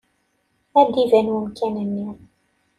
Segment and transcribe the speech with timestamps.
[0.79, 2.09] Ad d-iban umakar-nni.